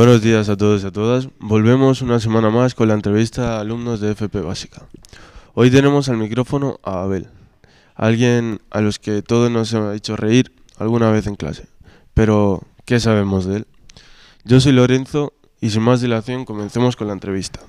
Buenos 0.00 0.22
días 0.22 0.48
a 0.48 0.56
todos 0.56 0.82
y 0.82 0.86
a 0.86 0.90
todas. 0.90 1.28
Volvemos 1.40 2.00
una 2.00 2.20
semana 2.20 2.48
más 2.48 2.74
con 2.74 2.88
la 2.88 2.94
entrevista 2.94 3.58
a 3.58 3.60
alumnos 3.60 4.00
de 4.00 4.12
FP 4.12 4.40
Básica. 4.40 4.86
Hoy 5.52 5.70
tenemos 5.70 6.08
al 6.08 6.16
micrófono 6.16 6.80
a 6.82 7.02
Abel, 7.02 7.28
alguien 7.96 8.62
a 8.70 8.80
los 8.80 8.98
que 8.98 9.20
todos 9.20 9.50
nos 9.50 9.74
ha 9.74 9.94
hecho 9.94 10.16
reír 10.16 10.52
alguna 10.78 11.10
vez 11.10 11.26
en 11.26 11.34
clase. 11.34 11.66
Pero, 12.14 12.62
¿qué 12.86 12.98
sabemos 12.98 13.44
de 13.44 13.56
él? 13.58 13.66
Yo 14.46 14.58
soy 14.58 14.72
Lorenzo 14.72 15.34
y 15.60 15.68
sin 15.68 15.82
más 15.82 16.00
dilación 16.00 16.46
comencemos 16.46 16.96
con 16.96 17.08
la 17.08 17.12
entrevista. 17.12 17.60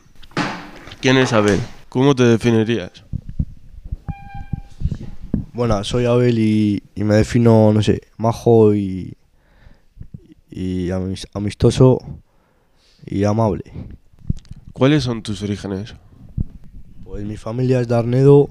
¿Quién 1.01 1.17
es 1.17 1.33
Abel? 1.33 1.59
¿Cómo 1.89 2.15
te 2.15 2.23
definirías? 2.23 3.03
Bueno, 5.51 5.83
soy 5.83 6.05
Abel 6.05 6.39
y, 6.39 6.81
y 6.95 7.03
me 7.03 7.15
defino, 7.15 7.73
no 7.73 7.83
sé, 7.83 8.03
majo 8.15 8.73
y, 8.73 9.17
y 10.49 10.91
amis- 10.91 11.27
amistoso 11.33 11.99
y 13.05 13.23
amable. 13.23 13.63
¿Cuáles 14.73 15.03
son 15.03 15.21
tus 15.21 15.41
orígenes? 15.43 15.95
Pues 17.03 17.25
mi 17.25 17.37
familia 17.37 17.81
es 17.81 17.87
de 17.87 17.95
Arnedo 17.95 18.49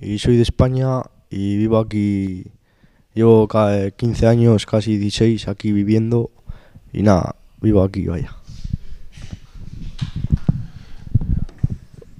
y 0.00 0.18
soy 0.18 0.36
de 0.36 0.42
España 0.42 1.02
y 1.30 1.56
vivo 1.56 1.78
aquí, 1.78 2.46
llevo 3.14 3.46
ca- 3.48 3.90
15 3.90 4.26
años, 4.26 4.66
casi 4.66 4.96
16 4.96 5.48
aquí 5.48 5.72
viviendo 5.72 6.30
y 6.92 7.02
nada, 7.02 7.36
vivo 7.60 7.82
aquí, 7.82 8.06
vaya. 8.06 8.34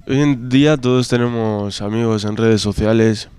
Hoy 0.07 0.19
en 0.21 0.49
día 0.49 0.77
todos 0.77 1.07
tenemos 1.07 1.81
amigos 1.81 2.25
en 2.25 2.37
redes 2.37 2.61
sociales. 2.61 3.29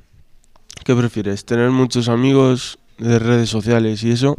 ¿Qué 0.84 0.94
prefieres? 0.96 1.44
¿Tener 1.44 1.70
muchos 1.70 2.08
amigos 2.08 2.78
de 2.98 3.18
redes 3.18 3.48
sociales 3.48 4.02
y 4.02 4.10
eso? 4.10 4.38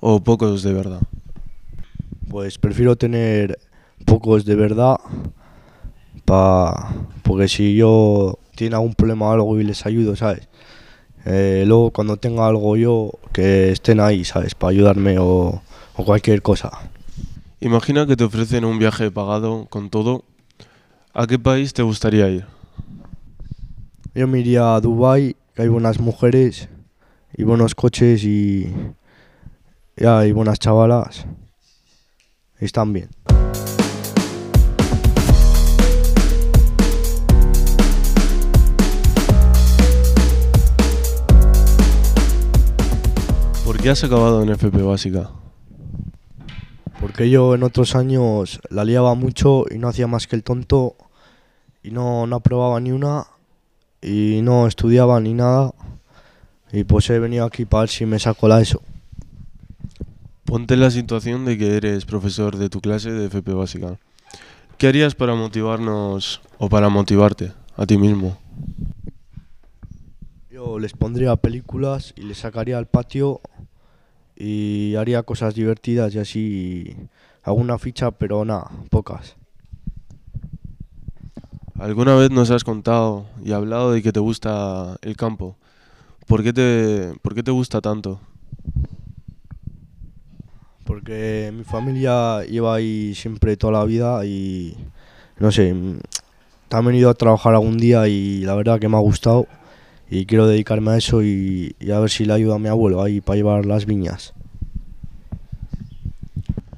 ¿O 0.00 0.20
pocos 0.24 0.62
de 0.64 0.72
verdad? 0.72 1.00
Pues 2.32 2.56
prefiero 2.56 2.96
tener 2.96 3.58
pocos 4.06 4.46
de 4.46 4.54
verdad, 4.54 4.96
pa, 6.24 6.94
porque 7.22 7.46
si 7.46 7.76
yo 7.76 8.38
tiene 8.56 8.74
algún 8.74 8.94
problema 8.94 9.26
o 9.28 9.32
algo 9.32 9.60
y 9.60 9.64
les 9.64 9.84
ayudo, 9.84 10.16
¿sabes? 10.16 10.48
Eh, 11.26 11.64
luego 11.66 11.90
cuando 11.90 12.16
tenga 12.16 12.46
algo 12.46 12.78
yo, 12.78 13.10
que 13.34 13.70
estén 13.70 14.00
ahí, 14.00 14.24
¿sabes? 14.24 14.54
Para 14.54 14.70
ayudarme 14.70 15.18
o, 15.18 15.60
o 15.94 16.04
cualquier 16.06 16.40
cosa. 16.40 16.70
Imagina 17.60 18.06
que 18.06 18.16
te 18.16 18.24
ofrecen 18.24 18.64
un 18.64 18.78
viaje 18.78 19.10
pagado 19.10 19.66
con 19.68 19.90
todo. 19.90 20.24
¿A 21.12 21.26
qué 21.26 21.38
país 21.38 21.74
te 21.74 21.82
gustaría 21.82 22.30
ir? 22.30 22.46
Yo 24.14 24.26
me 24.26 24.38
iría 24.38 24.74
a 24.74 24.80
Dubai, 24.80 25.36
que 25.54 25.60
hay 25.60 25.68
buenas 25.68 26.00
mujeres 26.00 26.70
y 27.36 27.42
buenos 27.42 27.74
coches 27.74 28.24
y, 28.24 28.72
y 29.98 30.04
hay 30.06 30.32
buenas 30.32 30.58
chavalas. 30.58 31.26
Están 32.62 32.92
bien. 32.92 33.08
¿Por 43.64 43.78
qué 43.78 43.90
has 43.90 44.04
acabado 44.04 44.44
en 44.44 44.50
FP 44.50 44.80
Básica? 44.80 45.30
Porque 47.00 47.28
yo 47.28 47.56
en 47.56 47.64
otros 47.64 47.96
años 47.96 48.60
la 48.70 48.84
liaba 48.84 49.16
mucho 49.16 49.64
y 49.68 49.78
no 49.78 49.88
hacía 49.88 50.06
más 50.06 50.28
que 50.28 50.36
el 50.36 50.44
tonto 50.44 50.94
y 51.82 51.90
no, 51.90 52.28
no 52.28 52.36
aprobaba 52.36 52.78
ni 52.78 52.92
una 52.92 53.26
y 54.00 54.38
no 54.40 54.68
estudiaba 54.68 55.18
ni 55.20 55.34
nada. 55.34 55.74
Y 56.70 56.84
pues 56.84 57.10
he 57.10 57.18
venido 57.18 57.44
aquí 57.44 57.64
para 57.64 57.80
ver 57.80 57.90
si 57.90 58.06
me 58.06 58.20
saco 58.20 58.46
la 58.46 58.60
ESO. 58.60 58.80
Ponte 60.52 60.74
en 60.74 60.80
la 60.80 60.90
situación 60.90 61.46
de 61.46 61.56
que 61.56 61.78
eres 61.78 62.04
profesor 62.04 62.58
de 62.58 62.68
tu 62.68 62.82
clase 62.82 63.10
de 63.10 63.24
FP 63.24 63.54
Básica. 63.54 63.98
¿Qué 64.76 64.86
harías 64.86 65.14
para 65.14 65.34
motivarnos 65.34 66.42
o 66.58 66.68
para 66.68 66.90
motivarte 66.90 67.54
a 67.74 67.86
ti 67.86 67.96
mismo? 67.96 68.36
Yo 70.50 70.78
les 70.78 70.92
pondría 70.92 71.36
películas 71.36 72.12
y 72.18 72.24
les 72.24 72.36
sacaría 72.36 72.76
al 72.76 72.86
patio 72.86 73.40
y 74.36 74.94
haría 74.96 75.22
cosas 75.22 75.54
divertidas 75.54 76.14
y 76.14 76.18
así 76.18 76.96
alguna 77.42 77.78
ficha, 77.78 78.10
pero 78.10 78.44
nada, 78.44 78.70
pocas. 78.90 79.36
¿Alguna 81.78 82.14
vez 82.14 82.30
nos 82.30 82.50
has 82.50 82.62
contado 82.62 83.24
y 83.42 83.52
hablado 83.52 83.92
de 83.92 84.02
que 84.02 84.12
te 84.12 84.20
gusta 84.20 84.98
el 85.00 85.16
campo? 85.16 85.56
¿Por 86.26 86.42
qué 86.42 86.52
te, 86.52 87.14
por 87.22 87.34
qué 87.34 87.42
te 87.42 87.52
gusta 87.52 87.80
tanto? 87.80 88.20
Porque 90.84 91.52
mi 91.54 91.64
familia 91.64 92.44
lleva 92.44 92.74
ahí 92.74 93.14
siempre 93.14 93.56
toda 93.56 93.72
la 93.72 93.84
vida 93.84 94.24
y 94.26 94.76
no 95.38 95.52
sé, 95.52 95.72
mm, 95.72 96.00
también 96.68 96.96
he 96.96 96.98
ido 96.98 97.10
a 97.10 97.14
trabajar 97.14 97.54
algún 97.54 97.78
día 97.78 98.08
y 98.08 98.40
la 98.40 98.54
verdad 98.54 98.80
que 98.80 98.88
me 98.88 98.96
ha 98.96 99.00
gustado 99.00 99.46
y 100.10 100.26
quiero 100.26 100.46
dedicarme 100.46 100.92
a 100.92 100.96
eso 100.96 101.22
y, 101.22 101.74
y 101.80 101.90
a 101.90 102.00
ver 102.00 102.10
si 102.10 102.24
le 102.24 102.32
ayudo 102.32 102.54
a 102.54 102.58
mi 102.58 102.68
abuelo 102.68 103.02
ahí 103.02 103.20
para 103.20 103.36
llevar 103.36 103.66
las 103.66 103.86
viñas. 103.86 104.34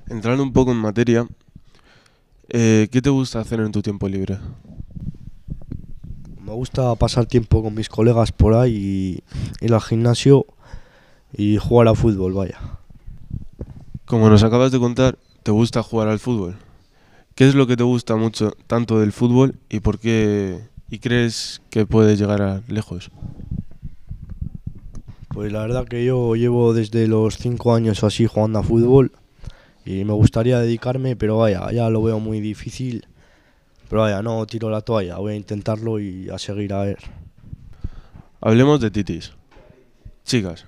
Entrando 0.08 0.42
un 0.42 0.52
poco 0.52 0.70
en 0.70 0.76
materia, 0.76 1.26
eh, 2.48 2.88
¿qué 2.92 3.02
te 3.02 3.10
gusta 3.10 3.40
hacer 3.40 3.58
en 3.60 3.72
tu 3.72 3.82
tiempo 3.82 4.08
libre? 4.08 4.38
Me 6.40 6.52
gusta 6.52 6.94
pasar 6.94 7.26
tiempo 7.26 7.62
con 7.62 7.74
mis 7.74 7.88
colegas 7.88 8.30
por 8.30 8.54
ahí 8.54 9.22
y 9.60 9.64
ir 9.64 9.74
al 9.74 9.80
gimnasio 9.80 10.46
y 11.32 11.56
jugar 11.56 11.88
a 11.88 11.94
fútbol, 11.94 12.34
vaya. 12.34 12.58
Como 14.14 14.30
nos 14.30 14.44
acabas 14.44 14.70
de 14.70 14.78
contar, 14.78 15.18
te 15.42 15.50
gusta 15.50 15.82
jugar 15.82 16.06
al 16.06 16.20
fútbol. 16.20 16.54
¿Qué 17.34 17.48
es 17.48 17.56
lo 17.56 17.66
que 17.66 17.76
te 17.76 17.82
gusta 17.82 18.14
mucho 18.14 18.52
tanto 18.68 19.00
del 19.00 19.10
fútbol 19.10 19.56
y 19.68 19.80
por 19.80 19.98
qué 19.98 20.60
y 20.88 21.00
crees 21.00 21.60
que 21.68 21.84
puedes 21.84 22.16
llegar 22.16 22.40
a 22.40 22.62
lejos? 22.68 23.10
Pues 25.30 25.50
la 25.50 25.62
verdad 25.62 25.88
que 25.88 26.04
yo 26.04 26.36
llevo 26.36 26.74
desde 26.74 27.08
los 27.08 27.38
5 27.38 27.74
años 27.74 28.04
así 28.04 28.26
jugando 28.26 28.60
a 28.60 28.62
fútbol 28.62 29.10
y 29.84 30.04
me 30.04 30.12
gustaría 30.12 30.60
dedicarme, 30.60 31.16
pero 31.16 31.38
vaya, 31.38 31.72
ya 31.72 31.90
lo 31.90 32.00
veo 32.00 32.20
muy 32.20 32.38
difícil. 32.38 33.08
Pero 33.88 34.02
vaya, 34.02 34.22
no 34.22 34.46
tiro 34.46 34.70
la 34.70 34.82
toalla, 34.82 35.18
voy 35.18 35.32
a 35.32 35.36
intentarlo 35.36 35.98
y 35.98 36.30
a 36.30 36.38
seguir 36.38 36.72
a 36.72 36.84
ver. 36.84 36.98
Hablemos 38.40 38.80
de 38.80 38.92
titis. 38.92 39.32
Chicas, 40.24 40.66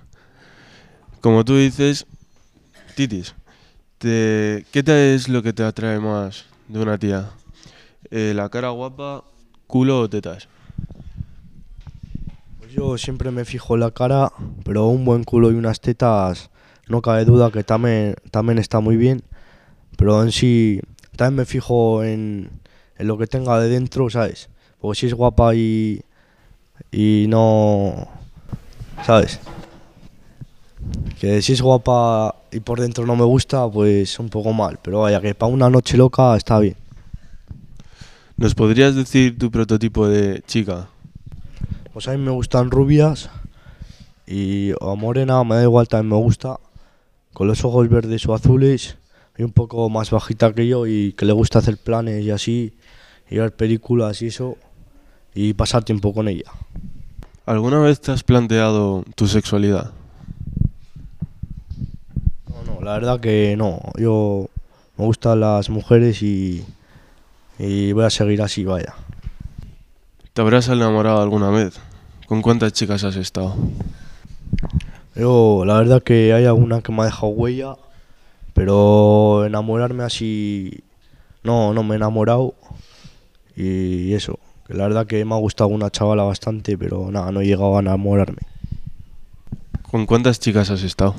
como 1.21 1.45
tú 1.45 1.55
dices, 1.55 2.05
titis, 2.97 3.35
¿qué 3.99 4.63
te 4.83 5.13
es 5.13 5.29
lo 5.29 5.43
que 5.43 5.53
te 5.53 5.61
atrae 5.61 5.99
más 5.99 6.45
de 6.67 6.79
una 6.79 6.97
tía? 6.97 7.29
Eh, 8.09 8.33
¿La 8.35 8.49
cara 8.49 8.69
guapa, 8.69 9.23
culo 9.67 9.99
o 9.99 10.09
tetas? 10.09 10.47
Pues 12.57 12.71
yo 12.73 12.97
siempre 12.97 13.29
me 13.29 13.45
fijo 13.45 13.75
en 13.75 13.81
la 13.81 13.91
cara, 13.91 14.33
pero 14.63 14.87
un 14.87 15.05
buen 15.05 15.23
culo 15.25 15.51
y 15.51 15.53
unas 15.53 15.79
tetas, 15.79 16.49
no 16.87 17.03
cabe 17.03 17.23
duda 17.23 17.51
que 17.51 17.63
también, 17.63 18.15
también 18.31 18.57
está 18.57 18.79
muy 18.79 18.97
bien. 18.97 19.21
Pero 19.95 20.23
en 20.23 20.31
sí, 20.31 20.81
también 21.15 21.35
me 21.35 21.45
fijo 21.45 22.03
en, 22.03 22.49
en 22.97 23.07
lo 23.07 23.19
que 23.19 23.27
tenga 23.27 23.59
de 23.59 23.69
dentro, 23.69 24.09
¿sabes? 24.09 24.49
Porque 24.81 25.01
si 25.01 25.05
es 25.05 25.13
guapa 25.13 25.53
y, 25.53 26.01
y 26.91 27.27
no... 27.29 28.07
¿Sabes? 29.05 29.39
Que 31.19 31.41
si 31.41 31.53
es 31.53 31.61
guapa 31.61 32.35
y 32.51 32.59
por 32.59 32.79
dentro 32.79 33.05
no 33.05 33.15
me 33.15 33.23
gusta, 33.23 33.69
pues 33.69 34.19
un 34.19 34.29
poco 34.29 34.53
mal. 34.53 34.79
Pero 34.81 35.01
vaya, 35.01 35.21
que 35.21 35.33
para 35.35 35.51
una 35.51 35.69
noche 35.69 35.97
loca 35.97 36.35
está 36.35 36.59
bien. 36.59 36.75
¿Nos 38.37 38.53
podrías 38.53 38.95
decir 38.95 39.37
tu 39.37 39.49
prototipo 39.49 40.07
de 40.07 40.43
chica? 40.45 40.89
Pues 41.91 42.07
a 42.07 42.11
mí 42.11 42.17
me 42.17 42.29
gustan 42.31 42.69
rubias 42.69 43.29
y 44.27 44.73
o 44.79 44.95
morena, 44.95 45.43
me 45.43 45.55
da 45.55 45.63
igual, 45.63 45.87
también 45.87 46.09
me 46.09 46.23
gusta. 46.23 46.59
Con 47.33 47.47
los 47.47 47.65
ojos 47.65 47.89
verdes 47.89 48.27
o 48.27 48.35
azules 48.35 48.97
y 49.37 49.43
un 49.43 49.51
poco 49.51 49.89
más 49.89 50.11
bajita 50.11 50.53
que 50.53 50.67
yo 50.67 50.85
y 50.85 51.13
que 51.13 51.25
le 51.25 51.33
gusta 51.33 51.59
hacer 51.59 51.77
planes 51.77 52.23
y 52.23 52.31
así, 52.31 52.73
y 53.29 53.37
ver 53.37 53.55
películas 53.55 54.21
y 54.21 54.27
eso, 54.27 54.57
y 55.33 55.53
pasar 55.53 55.83
tiempo 55.83 56.13
con 56.13 56.27
ella. 56.27 56.51
¿Alguna 57.45 57.79
vez 57.79 58.01
te 58.01 58.11
has 58.11 58.23
planteado 58.23 59.03
tu 59.15 59.27
sexualidad? 59.27 59.93
La 62.87 62.93
verdad 62.93 63.19
que 63.19 63.55
no. 63.57 63.81
Yo 63.97 64.47
me 64.95 65.03
gustan 65.03 65.41
las 65.41 65.69
mujeres 65.69 66.23
y, 66.23 66.63
y 67.59 67.91
voy 67.91 68.05
a 68.05 68.09
seguir 68.09 68.41
así, 68.41 68.63
vaya. 68.63 68.93
¿Te 70.31 70.39
habrás 70.39 70.69
enamorado 70.69 71.21
alguna 71.21 71.49
vez? 71.49 71.81
¿Con 72.27 72.41
cuántas 72.41 72.71
chicas 72.71 73.03
has 73.03 73.17
estado? 73.17 73.57
Yo, 75.15 75.65
la 75.65 75.79
verdad 75.79 76.01
que 76.01 76.31
hay 76.31 76.45
alguna 76.45 76.79
que 76.79 76.93
me 76.93 77.01
ha 77.01 77.05
dejado 77.07 77.27
huella, 77.27 77.75
pero 78.53 79.43
enamorarme 79.45 80.05
así, 80.05 80.81
no, 81.43 81.73
no 81.73 81.83
me 81.83 81.95
he 81.95 81.97
enamorado. 81.97 82.55
Y 83.57 84.13
eso, 84.13 84.39
que 84.65 84.75
la 84.75 84.87
verdad 84.87 85.07
que 85.07 85.25
me 85.25 85.35
ha 85.35 85.39
gustado 85.39 85.71
una 85.71 85.89
chavala 85.89 86.23
bastante, 86.23 86.77
pero 86.77 87.11
nada, 87.11 87.33
no 87.33 87.41
he 87.41 87.47
llegado 87.47 87.75
a 87.75 87.81
enamorarme. 87.81 88.43
¿Con 89.81 90.05
cuántas 90.05 90.39
chicas 90.39 90.69
has 90.69 90.83
estado? 90.83 91.15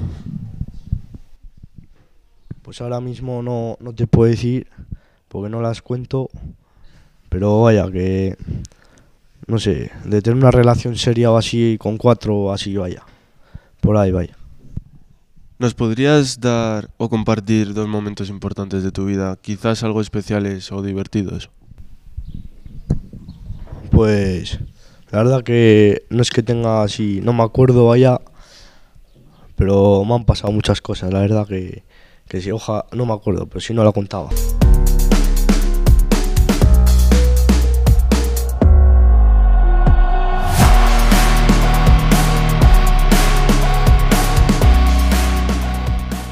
Pues 2.68 2.82
ahora 2.82 3.00
mismo 3.00 3.42
no, 3.42 3.78
no 3.80 3.94
te 3.94 4.06
puedo 4.06 4.30
decir, 4.30 4.66
porque 5.28 5.48
no 5.48 5.62
las 5.62 5.80
cuento, 5.80 6.28
pero 7.30 7.62
vaya, 7.62 7.90
que 7.90 8.36
no 9.46 9.58
sé, 9.58 9.90
de 10.04 10.20
tener 10.20 10.36
una 10.36 10.50
relación 10.50 10.94
seria 10.96 11.30
o 11.32 11.38
así 11.38 11.78
con 11.80 11.96
cuatro 11.96 12.36
o 12.36 12.52
así, 12.52 12.76
vaya. 12.76 13.04
Por 13.80 13.96
ahí, 13.96 14.12
vaya. 14.12 14.36
¿Nos 15.58 15.72
podrías 15.72 16.40
dar 16.40 16.90
o 16.98 17.08
compartir 17.08 17.72
dos 17.72 17.88
momentos 17.88 18.28
importantes 18.28 18.82
de 18.82 18.92
tu 18.92 19.06
vida, 19.06 19.38
quizás 19.40 19.82
algo 19.82 20.02
especiales 20.02 20.70
o 20.70 20.82
divertidos? 20.82 21.48
Pues 23.90 24.58
la 25.10 25.22
verdad 25.22 25.42
que 25.42 26.02
no 26.10 26.20
es 26.20 26.28
que 26.28 26.42
tenga 26.42 26.82
así, 26.82 27.22
no 27.22 27.32
me 27.32 27.44
acuerdo, 27.44 27.86
vaya, 27.86 28.20
pero 29.56 30.04
me 30.04 30.14
han 30.14 30.26
pasado 30.26 30.52
muchas 30.52 30.82
cosas, 30.82 31.10
la 31.10 31.20
verdad 31.20 31.46
que, 31.46 31.82
que 32.28 32.42
si, 32.42 32.50
oja, 32.50 32.84
no 32.92 33.06
me 33.06 33.14
acuerdo, 33.14 33.46
pero 33.46 33.60
si 33.60 33.72
no 33.72 33.82
la 33.82 33.92
contaba. 33.92 34.28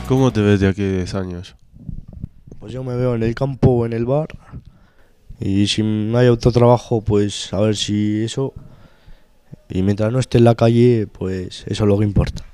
¿Cómo 0.06 0.32
te 0.32 0.40
ves 0.40 0.60
de 0.60 0.68
aquí 0.68 0.82
a 0.82 0.92
10 0.92 1.14
años? 1.14 1.56
Pues 2.60 2.72
yo 2.72 2.84
me 2.84 2.94
veo 2.94 3.16
en 3.16 3.22
el 3.22 3.34
campo 3.34 3.70
o 3.70 3.86
en 3.86 3.92
el 3.92 4.04
bar. 4.04 4.28
Y 5.40 5.66
si 5.66 5.82
no 5.82 6.16
hay 6.18 6.28
otro 6.28 6.52
trabajo, 6.52 7.00
pues 7.00 7.52
a 7.52 7.60
ver 7.60 7.74
si 7.74 8.22
eso. 8.22 8.54
Y 9.68 9.82
mientras 9.82 10.12
no 10.12 10.20
esté 10.20 10.38
en 10.38 10.44
la 10.44 10.54
calle, 10.54 11.08
pues 11.10 11.64
eso 11.66 11.84
es 11.84 11.88
lo 11.88 11.98
que 11.98 12.04
importa. 12.04 12.44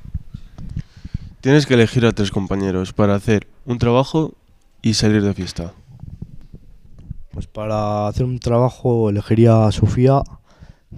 Tienes 1.42 1.66
que 1.66 1.74
elegir 1.74 2.06
a 2.06 2.12
tres 2.12 2.30
compañeros 2.30 2.92
para 2.92 3.16
hacer 3.16 3.48
un 3.66 3.78
trabajo 3.78 4.34
y 4.80 4.94
salir 4.94 5.22
de 5.22 5.34
fiesta. 5.34 5.72
Pues 7.32 7.48
para 7.48 8.06
hacer 8.06 8.24
un 8.24 8.38
trabajo 8.38 9.10
elegiría 9.10 9.66
a 9.66 9.72
Sofía, 9.72 10.22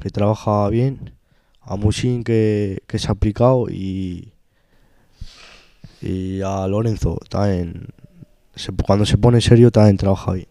que 0.01 0.11
trabaja 0.11 0.69
bien, 0.69 1.15
a 1.63 1.77
Musin, 1.77 2.25
que, 2.25 2.83
que 2.87 2.99
es 2.99 3.09
aplicado, 3.09 3.71
y, 3.71 4.35
y 6.03 6.43
a 6.43 6.67
Lorenzo, 6.67 7.19
también, 7.31 7.89
se- 8.55 8.73
cuando 8.73 9.07
se 9.07 9.17
pone 9.17 9.41
serio, 9.41 9.71
también 9.71 9.97
trabaja 9.97 10.33
bien. 10.33 10.49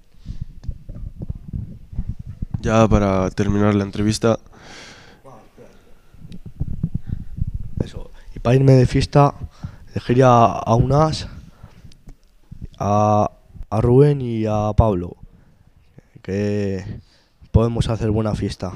Ya 2.61 2.87
para 2.87 3.29
terminar 3.29 3.75
la 3.75 3.83
entrevista, 3.83 4.39
Eso. 7.83 8.09
Y 8.35 8.39
para 8.39 8.55
irme 8.55 8.71
de 8.73 8.85
fiesta, 8.87 9.35
elegiría 9.93 10.27
a 10.27 10.75
Unas, 10.75 11.27
a, 12.77 13.31
a 13.69 13.81
Rubén 13.81 14.21
y 14.21 14.45
a 14.45 14.73
Pablo, 14.75 15.15
que 16.21 16.83
podemos 17.51 17.89
hacer 17.89 18.11
buena 18.11 18.35
fiesta. 18.35 18.73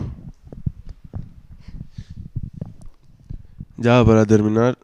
ya 3.77 4.03
para 4.03 4.25
terminar, 4.25 4.77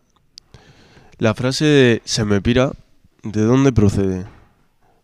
la 1.17 1.33
frase 1.33 1.65
de 1.65 2.01
se 2.05 2.25
me 2.25 2.41
pira, 2.41 2.71
¿de 3.23 3.41
dónde 3.41 3.73
procede? 3.73 4.25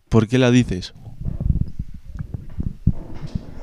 ¿Por 0.08 0.28
qué 0.28 0.38
la 0.38 0.50
dices? 0.50 0.94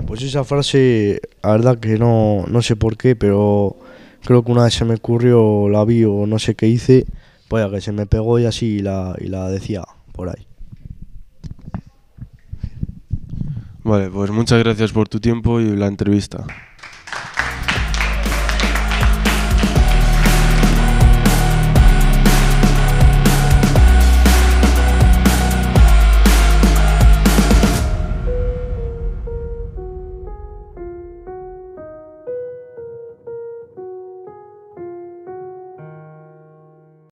Pues 0.05 0.21
esa 0.21 0.43
frase, 0.43 1.21
la 1.43 1.51
verdad 1.51 1.79
que 1.79 1.97
no, 1.97 2.45
no 2.47 2.61
sé 2.61 2.75
por 2.75 2.97
qué, 2.97 3.15
pero 3.15 3.77
creo 4.23 4.43
que 4.43 4.51
una 4.51 4.65
vez 4.65 4.73
se 4.73 4.85
me 4.85 4.95
ocurrió, 4.95 5.69
la 5.69 5.83
vi 5.85 6.03
o 6.03 6.25
no 6.25 6.39
sé 6.39 6.55
qué 6.55 6.67
hice, 6.67 7.05
pues 7.47 7.69
que 7.71 7.81
se 7.81 7.91
me 7.91 8.05
pegó 8.05 8.39
y 8.39 8.45
así 8.45 8.79
la, 8.79 9.15
y 9.19 9.27
la 9.27 9.49
decía 9.49 9.83
por 10.11 10.29
ahí. 10.29 10.47
Vale, 13.83 14.09
pues 14.09 14.31
muchas 14.31 14.59
gracias 14.59 14.91
por 14.91 15.07
tu 15.07 15.19
tiempo 15.19 15.61
y 15.61 15.75
la 15.77 15.87
entrevista. 15.87 16.45